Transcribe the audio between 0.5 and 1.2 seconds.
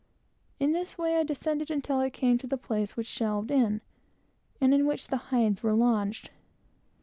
In this way